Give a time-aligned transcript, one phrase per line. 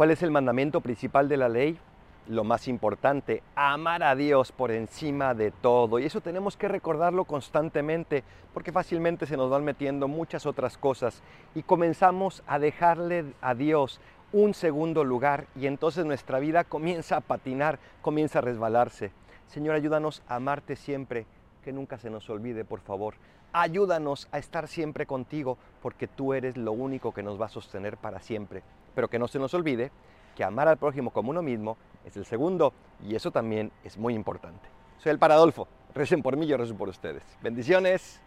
[0.00, 1.78] ¿Cuál es el mandamiento principal de la ley?
[2.26, 5.98] Lo más importante, amar a Dios por encima de todo.
[5.98, 8.24] Y eso tenemos que recordarlo constantemente
[8.54, 11.22] porque fácilmente se nos van metiendo muchas otras cosas
[11.54, 14.00] y comenzamos a dejarle a Dios
[14.32, 19.12] un segundo lugar y entonces nuestra vida comienza a patinar, comienza a resbalarse.
[19.48, 21.26] Señor, ayúdanos a amarte siempre,
[21.62, 23.14] que nunca se nos olvide, por favor.
[23.52, 27.96] Ayúdanos a estar siempre contigo, porque tú eres lo único que nos va a sostener
[27.96, 28.62] para siempre.
[28.94, 29.90] Pero que no se nos olvide
[30.36, 32.72] que amar al prójimo como uno mismo es el segundo,
[33.06, 34.68] y eso también es muy importante.
[34.98, 35.66] Soy el Paradolfo.
[35.94, 37.22] Recen por mí, yo rezo por ustedes.
[37.42, 38.20] Bendiciones.